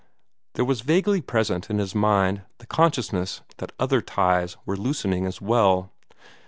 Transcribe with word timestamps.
There 0.55 0.65
was 0.65 0.81
vaguely 0.81 1.21
present 1.21 1.69
in 1.69 1.77
his 1.77 1.93
mind 1.93 2.41
the 2.57 2.65
consciousness 2.65 3.41
that 3.57 3.71
other 3.79 4.01
ties 4.01 4.57
were 4.65 4.75
loosening 4.75 5.27
as 5.27 5.39
well. 5.39 5.91